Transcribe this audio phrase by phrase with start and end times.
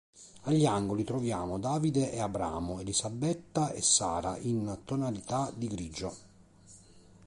[0.45, 6.15] Agli angoli troviamo Davide e Abramo, Elisabetta e Sara in tonalità di grigio.